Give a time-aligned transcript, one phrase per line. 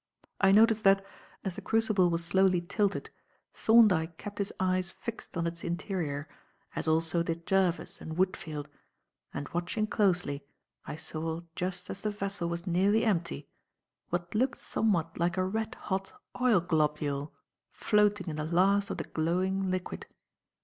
[0.39, 1.05] I noticed that,
[1.43, 3.11] as the crucible was slowly tilted,
[3.53, 6.27] Thorndyke kept his eyes fixed on its interior,
[6.75, 8.65] as also did Jervis and Woodfield;
[9.31, 10.43] and, watching closely,
[10.87, 13.47] I saw just as the vessel was nearly empty,
[14.09, 17.35] what looked somewhat like a red hot oil globule
[17.69, 20.07] floating in the last of the glowing liquid.